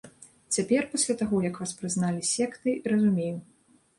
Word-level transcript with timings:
Цяпер, 0.55 0.87
пасля 0.93 1.15
таго, 1.19 1.41
як 1.49 1.59
вас 1.63 1.75
прызналі 1.81 2.21
сектай, 2.31 2.79
разумею. 2.93 3.35